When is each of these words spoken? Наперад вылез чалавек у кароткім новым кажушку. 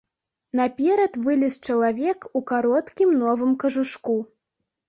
Наперад 0.59 1.19
вылез 1.27 1.59
чалавек 1.69 2.19
у 2.39 2.43
кароткім 2.53 3.09
новым 3.23 3.55
кажушку. 3.67 4.21